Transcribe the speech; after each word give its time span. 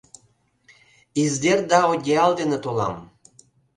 издер 1.23 1.59
да 1.73 1.79
одеял 1.93 2.31
дене 2.39 2.57
толам. 2.63 2.95